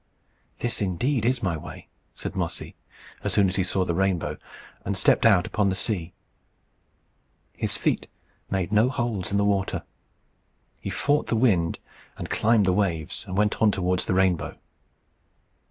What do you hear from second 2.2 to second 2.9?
Mossy,